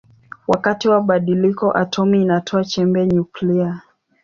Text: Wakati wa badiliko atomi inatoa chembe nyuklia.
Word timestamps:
Wakati 0.47 0.87
wa 0.89 1.01
badiliko 1.01 1.71
atomi 1.77 2.21
inatoa 2.21 2.63
chembe 2.65 3.07
nyuklia. 3.07 3.81